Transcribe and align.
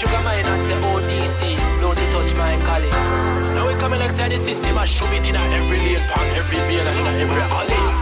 Sugar 0.00 0.22
mine 0.22 0.46
and 0.46 0.62
the 0.62 0.76
ODC. 0.88 1.60
Don't 1.82 2.00
you 2.00 2.10
touch 2.10 2.34
my 2.34 2.56
collie. 2.64 2.88
Now 3.54 3.68
we 3.68 3.74
coming 3.74 4.00
to 4.00 4.08
the 4.08 4.38
system 4.38 4.78
and 4.78 4.88
shoot 4.88 5.12
it 5.12 5.28
in 5.28 5.36
every 5.36 5.76
lane, 5.76 5.98
pan 6.08 6.34
every 6.36 6.56
beer 6.56 6.88
and 6.88 6.96
in 6.96 7.20
every 7.20 7.42
alley. 7.42 7.99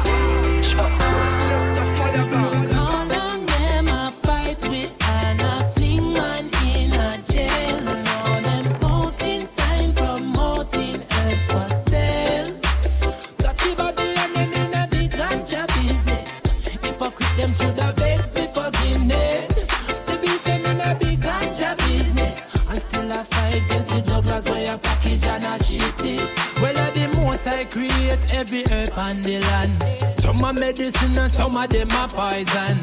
Every 29.08 29.16
herb 29.16 29.16
on 29.16 29.22
the 29.22 29.40
land. 29.40 30.14
Some 30.14 30.44
are 30.44 30.52
medicine 30.52 31.18
and 31.18 31.32
some 31.32 31.56
of 31.56 31.68
them 31.70 31.90
are 31.92 32.08
poison. 32.08 32.76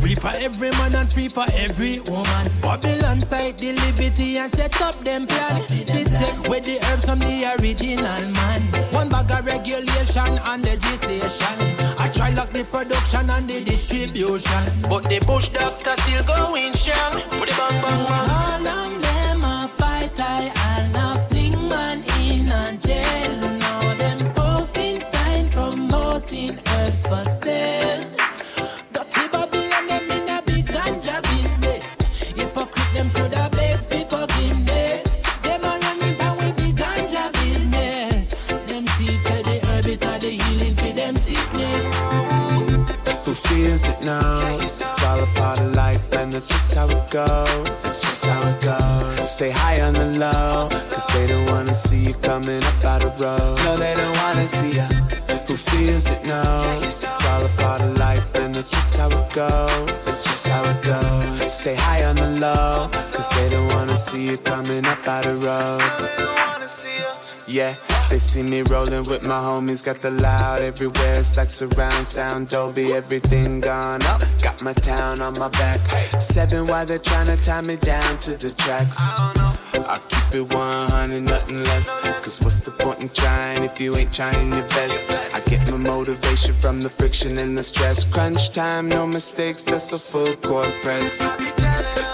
Free 0.00 0.14
for 0.14 0.32
every 0.36 0.70
man 0.70 0.94
and 0.94 1.12
free 1.12 1.28
for 1.28 1.46
every 1.54 2.00
woman. 2.00 2.46
Babylon 2.62 3.20
side 3.20 3.58
the 3.58 3.72
liberty 3.72 4.38
and 4.38 4.52
set 4.52 4.80
up 4.80 5.02
them 5.04 5.26
plan. 5.26 5.62
They 5.68 6.04
take 6.04 6.46
away 6.46 6.60
the 6.60 6.78
herbs 6.90 7.04
from 7.04 7.18
the 7.18 7.56
original 7.60 8.30
man. 8.30 8.62
One 8.92 9.08
bag 9.08 9.30
of 9.30 9.44
regulation 9.46 10.38
and 10.44 10.64
legislation. 10.64 11.76
I 11.98 12.10
try 12.12 12.30
lock 12.30 12.52
the 12.52 12.64
production 12.64 13.30
and 13.30 13.48
the 13.48 13.64
distribution. 13.64 14.64
But 14.88 15.04
the 15.04 15.20
bush 15.26 15.48
doctor 15.50 15.94
still 15.96 16.24
going 16.24 16.74
strong. 16.74 17.14
With 17.40 17.50
the 17.50 17.54
bang 17.56 17.82
bang 17.82 18.64
bang. 18.64 18.99
Just 46.70 46.76
how 46.76 46.96
it 46.96 47.10
goes. 47.10 47.84
It's 47.84 48.02
just 48.02 48.24
how 48.24 48.48
it 48.48 48.60
goes. 48.60 49.30
Stay 49.30 49.50
high 49.50 49.80
on 49.80 49.94
the 49.94 50.18
low, 50.18 50.68
cause 50.88 51.06
they 51.08 51.26
don't 51.26 51.46
wanna 51.46 51.74
see 51.74 52.04
you 52.04 52.14
coming 52.14 52.62
up 52.62 52.84
out 52.84 53.04
of 53.04 53.20
road. 53.20 53.56
No, 53.64 53.76
they 53.76 53.94
don't 53.94 54.16
wanna 54.18 54.46
see 54.46 54.76
you 54.78 54.88
who 55.46 55.56
feels 55.56 56.06
it 56.08 56.24
knows? 56.26 56.84
It's 56.84 57.24
all 57.26 57.44
a 57.44 57.48
part 57.56 57.80
of 57.80 57.96
life 57.98 58.34
and 58.36 58.54
that's 58.54 58.70
just 58.70 58.96
how 58.96 59.08
it 59.08 59.34
goes. 59.34 60.06
It's 60.06 60.24
just 60.24 60.46
how 60.46 60.62
it 60.64 60.82
goes. 60.82 61.52
Stay 61.52 61.74
high 61.74 62.04
on 62.04 62.16
the 62.16 62.30
low 62.40 62.88
cause 63.10 63.28
they 63.30 63.48
don't 63.48 63.68
wanna 63.68 63.96
see 63.96 64.30
you 64.30 64.38
coming 64.38 64.84
up 64.84 65.06
out 65.08 65.26
of 65.26 65.42
road 65.42 66.20
yeah 67.50 67.74
they 68.08 68.18
see 68.18 68.42
me 68.42 68.62
rolling 68.62 69.04
with 69.04 69.22
my 69.24 69.38
homies 69.38 69.84
got 69.84 69.96
the 69.96 70.10
loud 70.10 70.60
everywhere. 70.60 71.18
It's 71.18 71.36
like 71.36 71.48
surround 71.48 72.06
sound 72.06 72.48
Dolby 72.48 72.92
everything 72.92 73.60
gone 73.60 74.02
up 74.04 74.20
my 74.62 74.72
town 74.72 75.20
on 75.20 75.38
my 75.38 75.48
back. 75.48 75.80
Seven 76.20 76.66
while 76.66 76.84
they're 76.84 76.98
trying 76.98 77.26
to 77.26 77.36
tie 77.42 77.60
me 77.62 77.76
down 77.76 78.18
to 78.18 78.36
the 78.36 78.50
tracks. 78.50 78.98
I 79.00 80.00
keep 80.08 80.34
it 80.34 80.54
100 80.54 81.20
nothing 81.22 81.62
less. 81.64 82.00
Cause 82.22 82.40
what's 82.40 82.60
the 82.60 82.70
point 82.70 83.00
in 83.00 83.08
trying 83.10 83.64
if 83.64 83.80
you 83.80 83.96
ain't 83.96 84.12
trying 84.12 84.52
your 84.52 84.68
best? 84.68 85.12
I 85.12 85.40
get 85.48 85.70
my 85.70 85.76
motivation 85.76 86.54
from 86.54 86.80
the 86.80 86.90
friction 86.90 87.38
and 87.38 87.56
the 87.56 87.62
stress. 87.62 88.12
Crunch 88.12 88.50
time 88.52 88.88
no 88.88 89.06
mistakes 89.06 89.64
that's 89.64 89.92
a 89.92 89.98
full 89.98 90.34
court 90.36 90.72
press. 90.82 91.20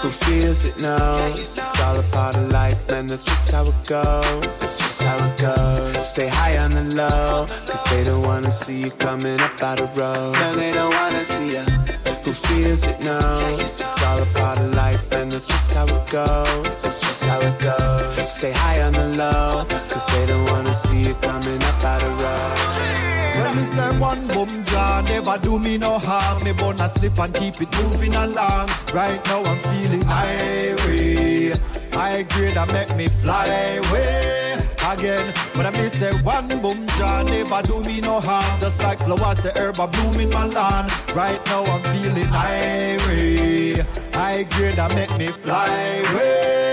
Who 0.01 0.09
feels 0.09 0.65
it 0.65 0.79
knows? 0.79 1.39
It's 1.39 1.59
all 1.81 1.99
a 1.99 2.03
part 2.11 2.35
of 2.35 2.51
life 2.51 2.89
man 2.89 3.07
that's 3.07 3.25
just 3.25 3.51
how 3.51 3.65
it 3.65 3.87
goes. 3.87 4.41
That's 4.41 4.77
just 4.79 5.01
how 5.01 5.17
it 5.25 5.37
goes. 5.37 6.09
Stay 6.09 6.27
high 6.27 6.57
on 6.57 6.71
the 6.71 6.83
low 6.95 7.45
cause 7.65 7.83
they 7.85 8.03
don't 8.03 8.25
want 8.25 8.45
to 8.45 8.51
see 8.51 8.83
you 8.83 8.91
coming 8.91 9.39
up 9.39 9.61
out 9.61 9.79
of 9.79 9.95
road 9.97 10.33
no 10.33 10.55
they 10.55 10.71
don't 10.71 10.93
want 10.93 11.15
to 11.15 11.25
see 11.25 11.53
you 11.53 12.06
who 12.27 12.33
feels 12.33 12.83
it 12.83 12.99
knows. 12.99 13.61
It's 13.61 14.03
all 14.03 14.21
a 14.21 14.25
part 14.37 14.59
of 14.59 14.73
life 14.73 15.11
and 15.13 15.31
that's 15.31 15.47
just 15.47 15.73
how 15.73 15.85
it 15.87 16.09
goes. 16.11 16.83
It's 16.85 16.99
just 16.99 17.23
how 17.23 17.39
it 17.39 17.57
goes. 17.59 18.29
Stay 18.37 18.51
high 18.51 18.81
on 18.81 18.93
the 18.93 19.07
low 19.15 19.65
cause 19.87 20.05
they 20.07 20.25
don't 20.25 20.45
want 20.51 20.67
to 20.67 20.73
see 20.73 21.03
you 21.07 21.13
coming 21.15 21.61
up 21.63 21.83
out 21.83 22.03
of 22.03 22.13
road 22.21 23.37
when 23.37 23.55
me 23.55 23.63
say 23.69 23.99
one 23.99 24.27
boom 24.27 24.65
jar 24.65 25.01
never 25.03 25.37
do 25.37 25.57
me 25.57 25.77
no 25.77 25.99
harm. 25.99 26.43
Me 26.43 26.51
bonus 26.51 26.93
slip 26.93 27.17
and 27.17 27.33
keep 27.33 27.61
it 27.61 27.71
moving 27.81 28.13
along. 28.13 28.69
Right 28.93 29.23
now 29.27 29.43
I'm 29.43 29.59
feeling 29.69 30.01
highway 30.01 31.53
I 31.93 32.09
agree 32.23 32.51
that 32.51 32.67
make 32.73 32.93
me 32.95 33.07
fly 33.07 33.47
away 33.47 34.46
again. 34.93 35.33
But 35.53 35.65
I 35.65 35.71
may 35.71 35.87
say 35.87 36.11
one 36.21 36.47
boom 36.47 36.87
jar 36.97 37.23
never 37.23 37.61
do 37.63 37.81
me 37.81 38.01
no 38.01 38.19
harm. 38.19 38.59
Just 38.59 38.81
like 38.81 38.99
flowers 38.99 39.41
the 39.41 39.51
herb 39.57 39.79
are 39.79 39.87
blooming 39.87 40.29
my 40.29 40.45
land. 40.45 40.91
Right 41.15 41.43
now 41.47 41.63
I'm 41.63 41.83
feeling 41.93 42.25
highway 42.25 43.85
I 44.13 44.31
agree 44.45 44.71
that 44.71 44.93
make 44.95 45.15
me 45.17 45.27
fly 45.27 45.67
away 45.67 46.66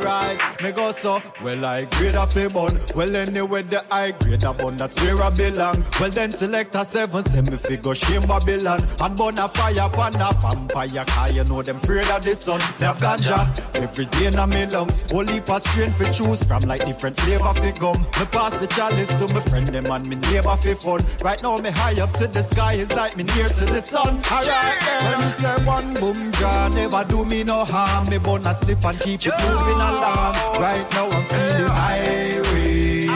alright 0.00 0.62
me 0.62 0.72
go 0.72 0.92
so 0.92 1.22
well 1.42 1.64
I 1.64 1.84
grade 1.84 2.14
a 2.14 2.26
bun. 2.50 2.78
Well 2.94 3.16
anyway 3.16 3.62
the 3.62 3.84
I 3.92 4.10
grade 4.12 4.44
a 4.44 4.52
bun 4.52 4.76
that's 4.76 5.00
where 5.02 5.22
I 5.22 5.30
belong. 5.30 5.82
Well 5.98 6.10
then 6.10 6.32
select 6.32 6.74
a 6.74 6.84
seven 6.84 7.22
semi 7.22 7.56
figure 7.56 7.94
shame 7.94 8.22
Babylon. 8.26 8.80
And 9.00 9.16
burn 9.16 9.38
a 9.38 9.48
fire 9.48 9.88
pan 9.88 10.16
a 10.16 10.32
vampire 10.34 11.04
car 11.06 11.30
you 11.30 11.44
know 11.44 11.62
them 11.62 11.76
afraid 11.76 12.08
of 12.08 12.22
the 12.22 12.34
sun. 12.34 12.60
They 12.78 12.86
have 12.86 12.98
ganja 12.98 13.48
every 13.76 14.06
day 14.06 14.26
in 14.26 14.34
my 14.34 14.64
lungs 14.64 15.10
only 15.12 15.40
pass 15.40 15.64
strength 15.68 15.96
for 15.96 16.12
choose 16.12 16.44
from 16.44 16.62
like 16.64 16.84
different 16.84 17.18
flavor 17.20 17.54
fi 17.54 17.72
gum. 17.72 17.96
Me 18.18 18.26
pass 18.26 18.54
the 18.56 18.66
chalice 18.66 19.08
to 19.08 19.32
my 19.32 19.40
friend 19.40 19.68
them 19.68 19.86
and 19.86 20.08
me 20.08 20.16
neighbor 20.16 20.56
fi 20.56 20.74
fun. 20.74 21.00
Right 21.22 21.42
now 21.42 21.56
me 21.58 21.70
high 21.70 22.00
up 22.02 22.12
to 22.14 22.26
the 22.26 22.42
sky 22.42 22.74
it's 22.74 22.92
like 22.92 23.16
me 23.16 23.24
near 23.24 23.48
to 23.48 23.64
the 23.64 23.80
sun. 23.80 24.20
Alright 24.30 24.82
when 25.04 25.26
me 25.26 25.32
say 25.34 25.64
one 25.64 25.94
boom 25.94 26.32
jar 26.32 26.68
never 26.70 27.04
do 27.04 27.24
me 27.24 27.44
no 27.44 27.64
harm. 27.64 28.08
Me 28.10 28.18
bun 28.18 28.46
a 28.46 28.54
slip 28.54 28.84
and 28.84 29.00
keep 29.00 29.26
it 29.26 29.34
moving 29.48 29.80
along 29.90 30.34
right 30.66 30.86
now 30.92 31.06
I'm 31.10 31.24
feeling 31.28 31.72
highway. 31.82 33.08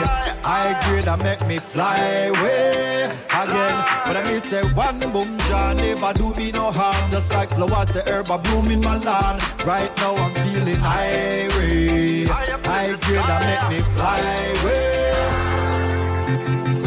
I 0.43 0.61
agree 0.75 1.01
that 1.01 1.19
make 1.23 1.45
me 1.47 1.57
fly 1.59 1.97
away 2.31 3.05
again. 3.43 3.77
But 4.05 4.17
I 4.17 4.21
may 4.23 4.39
say 4.39 4.63
one 4.73 4.99
boom 5.13 5.37
jar 5.47 5.73
never 5.73 6.13
do 6.13 6.33
me 6.39 6.51
no 6.51 6.71
harm. 6.71 7.11
Just 7.11 7.31
like 7.31 7.49
flowers 7.49 7.89
the 7.89 8.03
herb 8.09 8.29
are 8.29 8.39
blooming 8.39 8.81
my 8.81 8.97
land. 8.97 9.41
Right 9.65 9.91
now 9.97 10.15
I'm 10.15 10.33
feeling 10.43 10.81
highway. 10.91 12.27
I 12.79 12.83
agree 12.95 13.21
that 13.29 13.41
make 13.49 13.65
me 13.73 13.79
fly 13.95 14.19
away. 14.55 15.05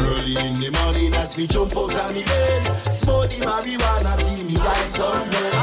Early 0.06 0.34
in 0.46 0.54
the 0.62 0.70
morning 0.78 1.14
as 1.14 1.36
we 1.36 1.46
jump 1.46 1.76
out 1.76 1.94
of 1.94 2.14
me 2.14 2.22
bed 2.24 2.92
smoke 3.08 3.30
the 3.30 3.36
marijuana 3.46 4.12
till 4.18 4.44
me 4.44 4.56
eyes 4.58 4.92
done 4.92 5.28
red 5.30 5.57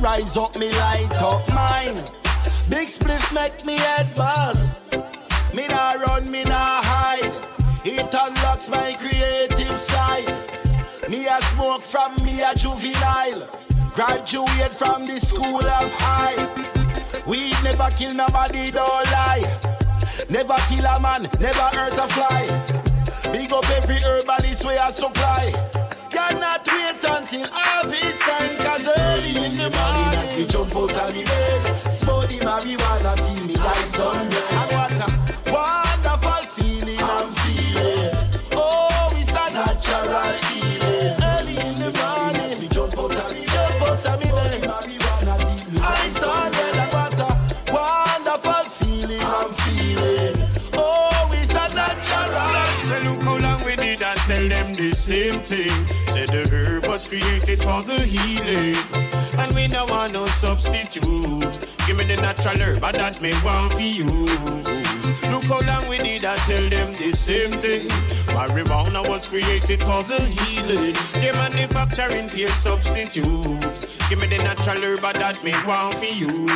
rise 0.00 0.36
up 0.36 0.56
me 0.58 0.70
light 0.72 1.14
up 1.16 1.46
mine. 1.48 2.02
Big 2.68 2.88
spliff 2.88 3.32
make 3.34 3.64
me 3.64 3.76
head 3.76 4.14
buzz. 4.14 4.90
Me 5.54 5.66
nah 5.68 5.92
run 5.92 6.30
me 6.30 6.42
nah 6.44 6.82
hide. 6.82 7.32
It 7.84 8.14
unlocks 8.14 8.68
my 8.68 8.94
creative 8.94 9.78
side. 9.78 10.28
Me 11.08 11.26
a 11.26 11.40
smoke 11.52 11.82
from 11.82 12.14
me 12.24 12.40
a 12.42 12.54
juvenile. 12.54 13.48
Graduate 13.94 14.72
from 14.72 15.06
the 15.06 15.18
school 15.20 15.66
of 15.66 15.92
high. 15.94 16.48
We 17.26 17.50
never 17.62 17.90
kill 17.96 18.14
nobody 18.14 18.70
don't 18.70 19.10
lie. 19.12 19.58
Never 20.28 20.56
kill 20.68 20.86
a 20.86 21.00
man 21.00 21.28
never 21.40 21.68
hurt 21.76 21.98
a 21.98 22.06
fly. 22.08 22.46
Big 23.32 23.52
up 23.52 23.68
every 23.70 23.96
herbalist 23.96 24.64
way 24.64 24.78
I 24.78 24.90
supply. 24.90 25.52
Cannot 26.10 26.66
wait 26.66 27.04
until 27.04 27.46
harvest 27.50 28.20
time 28.20 28.59
put 30.70 30.94
on 30.96 31.12
the 31.12 31.24
bed. 31.24 31.92
Smoke 31.92 32.28
the 32.28 32.38
marijuana 32.38 33.14
till 33.16 33.44
me 33.46 33.54
die 33.54 33.86
someday. 33.96 34.46
And 34.58 34.68
what 34.72 34.92
a 34.92 35.08
wonderful 35.52 36.42
feeling 36.54 37.00
I'm 37.00 37.32
feeling. 37.32 38.14
Oh, 38.52 39.10
it's 39.12 39.30
a 39.30 39.44
natural 39.52 40.32
healing. 40.46 41.16
Early 41.32 41.56
in 41.66 41.74
the 41.74 41.90
morning, 41.98 42.60
we 42.60 42.68
jump 42.68 42.96
out 42.98 43.14
of 43.14 43.32
me 43.32 43.44
bed. 43.46 43.70
Jump 43.70 43.82
out 43.88 44.06
of 44.06 44.16
me 44.20 44.28
bed. 44.30 44.62
marijuana 44.70 45.34
till 45.38 45.64
me 45.72 45.78
die 45.78 46.08
someday. 46.20 46.70
And 46.82 46.92
what 46.92 47.18
a 47.18 47.30
wonderful 47.74 48.64
feeling 48.78 49.22
I'm 49.22 49.52
feeling. 49.62 50.36
Oh, 50.74 51.30
it's 51.32 51.52
a 51.52 51.66
natural. 51.74 53.10
Look 53.10 53.22
how 53.22 53.36
long 53.38 53.60
we 53.64 53.76
did 53.76 54.02
and 54.02 54.20
tell 54.20 54.48
them 54.48 54.74
the 54.74 54.94
same 54.94 55.40
thing. 55.40 55.78
Said 56.08 56.28
the 56.28 56.48
herb 56.52 56.86
was 56.86 57.08
created 57.08 57.58
for 57.60 57.82
the 57.82 58.00
healing. 58.00 59.09
And 59.40 59.54
we 59.54 59.66
don't 59.66 59.90
want 59.90 60.12
no 60.12 60.26
substitute. 60.26 61.66
Give 61.86 61.96
me 61.96 62.04
the 62.04 62.16
natural 62.16 62.60
herb, 62.60 62.80
that 62.80 63.20
me 63.20 63.32
want 63.42 63.72
for 63.72 63.80
use. 63.80 64.90
Look 65.30 65.44
how 65.44 65.60
long 65.66 65.88
we 65.88 65.98
need, 65.98 66.24
I 66.24 66.36
tell 66.36 66.68
them 66.68 66.92
the 66.94 67.12
same 67.16 67.52
thing. 67.52 67.88
Marijuana 68.34 69.08
was 69.08 69.28
created 69.28 69.80
for 69.80 70.02
the 70.02 70.20
healing. 70.20 70.94
They 71.14 71.32
manufacturing 71.32 72.28
pure 72.28 72.48
substitute. 72.48 73.24
Give 74.10 74.20
me 74.20 74.26
the 74.28 74.38
natural 74.42 74.82
herb 74.82 75.00
that 75.00 75.42
me 75.42 75.52
want 75.66 75.94
for 75.94 76.04
you. 76.04 76.46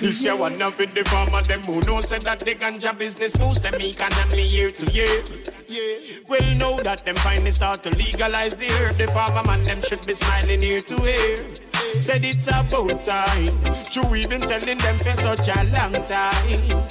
This 0.00 0.24
year 0.24 0.36
one 0.36 0.60
of 0.60 0.76
the 0.76 1.04
farmer 1.06 1.42
them 1.42 1.62
who 1.62 1.80
know 1.80 2.00
said 2.00 2.22
that 2.22 2.40
the 2.40 2.54
ganja 2.54 2.96
business 2.96 3.36
boost 3.36 3.62
them 3.62 3.80
economy 3.80 4.46
year 4.46 4.68
to 4.68 4.86
year. 4.94 5.24
Yeah. 5.66 6.18
Well, 6.28 6.54
know 6.54 6.78
that 6.80 7.04
them 7.04 7.16
finally 7.16 7.50
start 7.50 7.82
to 7.84 7.90
legalize 7.90 8.56
the 8.56 8.68
herb. 8.68 8.96
The 8.96 9.06
farmer 9.08 9.42
man 9.46 9.62
them 9.62 9.80
should 9.82 10.06
be 10.06 10.14
smiling 10.14 10.62
ear 10.62 10.80
to 10.80 11.04
ear. 11.04 11.67
Said 11.94 12.24
it's 12.24 12.46
about 12.46 13.02
time. 13.02 13.54
True, 13.90 14.06
we've 14.08 14.28
been 14.28 14.40
telling 14.40 14.78
them 14.78 14.98
for 14.98 15.12
such 15.12 15.48
a 15.48 15.64
long 15.64 15.92
time. 16.04 16.84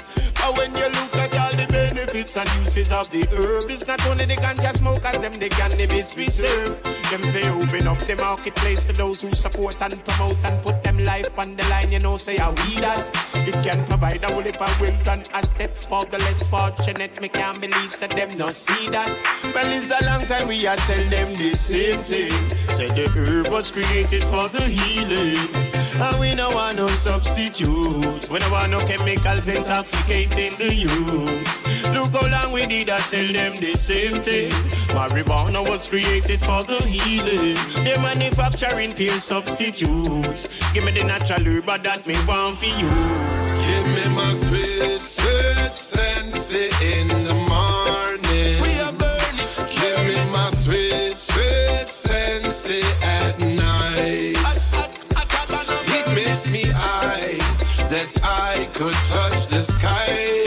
And 0.43 0.57
when 0.57 0.75
you 0.75 0.85
look 0.85 1.15
at 1.15 1.35
all 1.37 1.55
the 1.55 1.86
benefits 1.97 2.37
and 2.37 2.49
uses 2.63 2.91
of 2.91 3.09
the 3.09 3.25
herb, 3.31 3.69
it's 3.71 3.87
not 3.87 4.05
only 4.07 4.25
the 4.25 4.35
ganja 4.35 4.71
smokers, 4.73 5.19
them 5.19 5.33
the 5.33 5.49
cannabis 5.49 6.15
we 6.15 6.27
serve. 6.27 6.81
Them 7.09 7.21
they 7.33 7.49
open 7.49 7.87
up 7.87 7.97
the 7.99 8.15
marketplace 8.17 8.85
to 8.85 8.93
those 8.93 9.21
who 9.21 9.33
support 9.33 9.81
and 9.81 10.03
promote 10.05 10.43
and 10.45 10.61
put 10.61 10.83
them 10.83 11.03
life 11.03 11.37
on 11.39 11.55
the 11.55 11.63
line. 11.69 11.91
You 11.91 11.99
know, 11.99 12.17
say 12.17 12.37
how 12.37 12.51
we 12.51 12.75
that. 12.81 13.09
It 13.47 13.55
can 13.63 13.83
provide 13.85 14.23
a 14.23 14.27
whole 14.27 14.47
of 14.47 14.81
wealth 14.81 15.07
and 15.07 15.27
assets 15.33 15.85
for 15.85 16.05
the 16.05 16.19
less 16.19 16.47
fortunate. 16.47 17.19
Me 17.19 17.29
can't 17.29 17.59
believe 17.59 17.91
said 17.91 18.11
them 18.11 18.37
no 18.37 18.51
see 18.51 18.89
that. 18.89 19.19
Well, 19.55 19.71
it's 19.71 19.89
a 19.89 20.05
long 20.05 20.25
time 20.25 20.47
we 20.47 20.67
are 20.67 20.75
tell 20.75 21.09
them 21.09 21.33
the 21.35 21.55
same 21.55 22.01
thing. 22.01 22.31
Say 22.75 22.87
the 22.87 23.09
herb 23.09 23.47
was 23.47 23.71
created 23.71 24.23
for 24.25 24.49
the 24.49 24.61
healing. 24.61 25.37
And 25.99 26.19
we 26.19 26.35
no 26.35 26.51
want 26.51 26.77
no 26.77 26.87
substitute. 26.87 28.29
We 28.29 28.37
no 28.39 28.51
want 28.51 28.71
no 28.71 28.79
chemicals 28.85 29.47
intoxicating 29.47 30.55
the 30.57 30.73
youths. 30.73 31.76
Look 32.77 32.89
how 32.89 32.97
long 32.97 33.07
we 33.07 33.31
did 33.31 33.33
I 33.33 33.33
tell 33.33 33.33
them 33.33 33.59
the 33.59 33.77
same 33.77 34.21
thing. 34.21 34.51
Marijuana 34.89 35.67
was 35.67 35.87
created 35.87 36.39
for 36.39 36.63
the 36.63 36.77
healing. 36.85 37.57
They 37.83 37.97
manufacturing 37.97 38.93
pure 38.93 39.19
substitutes. 39.19 40.47
Give 40.73 40.83
me 40.83 40.91
the 40.91 41.03
natural 41.03 41.43
herb 41.43 41.83
that 41.83 42.05
me 42.05 42.15
want 42.27 42.57
for 42.57 42.65
you. 42.65 42.89
Give 43.67 43.87
me 43.95 44.15
my 44.15 44.33
sweet, 44.33 44.99
sweet 44.99 45.75
sensei 45.75 46.69
in 46.99 47.07
the 47.07 47.33
morning. 47.33 48.61
We 48.61 48.79
are 48.81 48.93
burning. 48.93 49.49
Give 49.69 49.99
me 50.07 50.31
my 50.31 50.49
sweet, 50.49 51.17
sweet 51.17 51.87
sensei 51.87 52.83
at 53.03 53.39
night. 53.39 54.37
It 55.89 56.15
makes 56.15 56.51
me 56.51 56.63
I 56.73 57.37
that 57.89 58.17
I 58.23 58.67
could 58.73 58.93
touch 59.09 59.47
the 59.47 59.61
sky. 59.61 60.46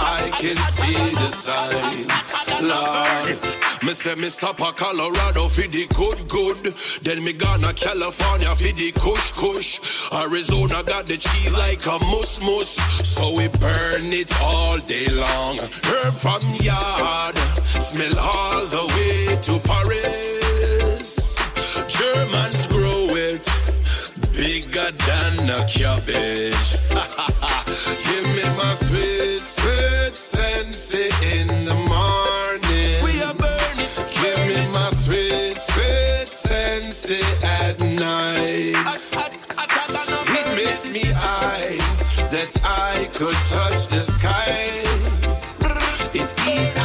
I 0.00 0.30
can 0.40 0.56
see 0.56 0.94
the 1.14 1.28
signs. 1.28 2.34
Lord, 2.60 3.84
me 3.84 3.92
say 3.92 4.14
me 4.14 4.28
stop 4.28 4.60
a 4.60 4.72
Colorado 4.72 5.48
for 5.48 5.68
the 5.68 5.86
good 5.94 6.28
good. 6.28 6.74
Then 7.02 7.22
me 7.22 7.32
gonna 7.32 7.72
California 7.74 8.54
for 8.54 8.72
the 8.72 8.92
kush 8.92 9.32
kush. 9.32 9.80
Arizona 10.12 10.82
got 10.82 11.06
the 11.06 11.16
cheese 11.16 11.52
like 11.52 11.84
a 11.86 11.98
mus 12.06 12.40
mus, 12.40 12.70
so 13.06 13.34
we 13.36 13.48
burn 13.48 14.06
it 14.12 14.32
all 14.40 14.78
day 14.78 15.08
long. 15.08 15.58
Herb 15.84 16.14
from 16.14 16.42
yard, 16.60 17.36
smell 17.64 18.18
all 18.18 18.66
the 18.66 18.84
way 18.96 19.36
to 19.42 19.58
Paris. 19.60 21.36
Germans 21.88 22.66
bigger 24.50 24.90
than 25.06 25.48
a 25.48 25.64
cabbage. 25.66 26.70
Give 28.06 28.26
me 28.36 28.46
my 28.58 28.74
sweet, 28.74 29.38
sweet 29.38 30.16
sensei 30.16 31.08
in 31.38 31.46
the 31.64 31.74
morning. 31.94 32.98
We 33.06 33.22
are 33.22 33.36
burning. 33.42 33.90
Give 34.20 34.40
me 34.50 34.60
my 34.72 34.90
sweet, 34.90 35.56
sweet 35.56 36.26
sensei 36.26 37.22
at 37.44 37.80
night. 37.80 38.74
It 40.38 40.46
makes 40.58 40.92
me 40.92 41.04
I 41.14 41.78
that 42.34 42.52
I 42.64 43.08
could 43.14 43.38
touch 43.54 43.86
the 43.86 44.02
sky. 44.02 44.82
It 46.12 46.30
is 46.56 46.79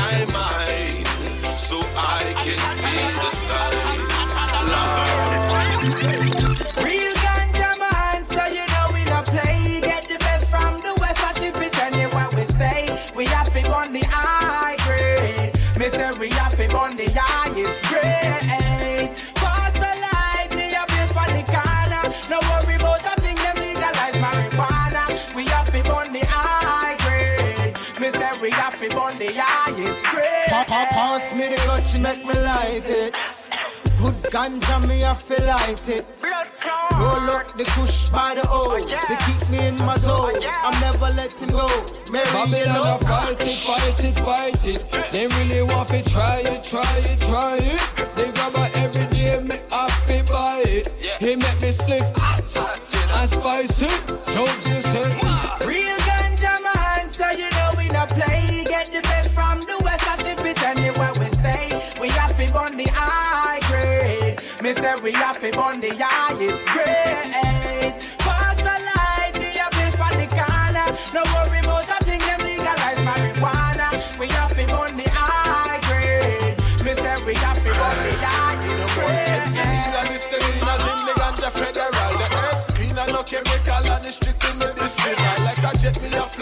the 29.34 29.42
highest 29.42 30.06
grade. 30.06 30.48
Pa- 30.50 30.66
pa- 30.68 30.88
Pass 30.92 31.34
me 31.36 31.48
the 31.48 31.56
clutch, 31.66 31.98
make 32.00 32.26
me 32.26 32.34
light 32.44 32.84
it. 32.88 33.16
Good 33.98 34.22
ganja, 34.32 34.88
me 34.88 35.02
a 35.04 35.16
feel 35.16 35.46
light 35.48 35.88
it. 35.90 36.06
Roll 37.00 37.30
up 37.32 37.48
the 37.58 37.66
kush 37.66 38.10
by 38.10 38.36
the 38.36 38.42
O. 38.50 38.78
Oh, 38.78 38.80
they 38.80 39.18
keep 39.26 39.50
me 39.50 39.68
in 39.68 39.76
my 39.86 39.98
zone. 39.98 40.34
Oh, 40.40 40.52
I'm 40.64 40.80
never 40.82 41.10
letting 41.16 41.50
go. 41.50 41.68
Mary, 42.12 42.26
you 42.26 42.34
Babylon 42.34 42.74
know. 42.74 42.96
a 42.96 43.06
fight 43.06 43.42
it, 43.42 43.58
fight 43.60 44.04
it, 44.04 44.16
fight 44.24 44.68
it. 44.68 45.12
They 45.12 45.28
really 45.28 45.64
want 45.64 45.90
to 45.90 46.02
try 46.10 46.40
it, 46.46 46.64
try 46.64 46.96
it, 47.12 47.20
try 47.22 47.58
it. 47.60 48.16
They 48.16 48.32
grab 48.32 48.56
her 48.56 48.70
every 48.76 49.06
day, 49.08 49.42
me 49.42 49.56
have 49.72 50.08
to 50.08 50.24
buy 50.32 50.64
it. 50.66 50.88
He 51.20 51.36
make 51.36 51.62
me 51.62 51.70
spliff 51.72 52.16
hot 52.18 52.40
and 53.20 53.30
spicy. 53.30 53.88
Don't 54.34 54.68
you 54.68 54.82
say? 54.82 55.35
say 64.86 64.96
we 65.02 65.12
have 65.14 65.40
to 65.42 65.50
burn 65.52 65.82
the 65.82 65.92
highest 65.98 66.66
grade. 66.74 67.96
Pass 68.22 68.62
a 68.74 68.76
light, 68.90 69.34
be 69.34 69.50
a 69.58 69.68
place 69.74 69.96
for 69.98 70.14
the 70.14 70.28
corner. 70.30 70.88
No 71.16 71.22
worry 71.34 71.60
about 71.66 71.86
that 71.90 72.04
thing, 72.06 72.22
them 72.22 72.42
legalize 72.46 73.02
marijuana. 73.08 73.88
We 74.20 74.28
have 74.38 74.54
to 74.54 74.66
burn 74.70 74.94
the 75.02 75.10
high 75.10 75.82
grade. 75.90 76.58
Me 76.86 76.94
say 76.94 77.18
we 77.26 77.34
have 77.46 77.58
to 77.66 77.72
burn 77.80 77.98
the 78.06 78.30
highest 78.30 78.86
grade. 78.94 79.46
The 79.96 80.02
misdemeanors 80.12 80.84
in 80.92 81.00
the 81.08 81.14
ganja 81.18 81.50
federal. 81.50 82.14
The 82.22 82.28
earth 82.46 82.70
clean 82.78 82.98
and 83.02 83.12
no 83.16 83.22
chemical 83.26 83.86
and 83.90 84.06
it's 84.06 84.18
strictly 84.22 84.54
medicinal. 84.62 85.38
Like 85.48 85.66
a 85.66 85.72
jet, 85.82 85.98
me 86.02 86.10
have 86.14 86.35